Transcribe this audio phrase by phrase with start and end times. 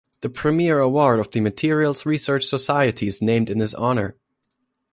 [0.21, 4.15] The premier award of the Materials Research Society is named in his honor.